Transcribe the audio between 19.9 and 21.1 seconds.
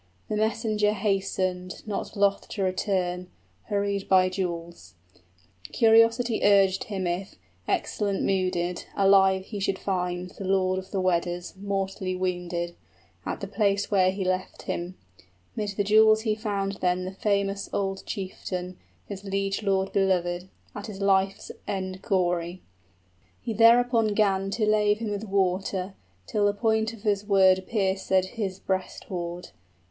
belovèd, at his